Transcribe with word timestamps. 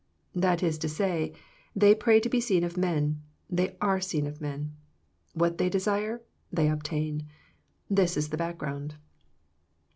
That 0.33 0.63
is 0.63 0.79
to 0.79 0.89
say, 0.89 1.31
they 1.75 1.93
pray 1.93 2.19
to 2.21 2.27
be 2.27 2.41
seen 2.41 2.63
of 2.63 2.75
men, 2.75 3.21
they 3.51 3.75
are 3.79 4.01
seen 4.01 4.25
of 4.25 4.41
men. 4.41 4.73
What 5.35 5.59
they 5.59 5.69
desire, 5.69 6.23
they 6.51 6.69
obtain. 6.69 7.27
This 7.87 8.17
is 8.17 8.29
the 8.29 8.35
background. 8.37 8.95